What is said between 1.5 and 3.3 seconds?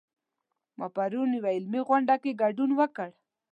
علمي غونډه کې ګډون وکړ